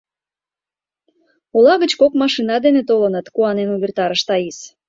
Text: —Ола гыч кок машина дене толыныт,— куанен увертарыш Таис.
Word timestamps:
—Ола 1.55 1.73
гыч 1.81 1.91
кок 2.01 2.13
машина 2.21 2.55
дене 2.65 2.81
толыныт,— 2.89 3.27
куанен 3.35 3.69
увертарыш 3.75 4.21
Таис. 4.27 4.57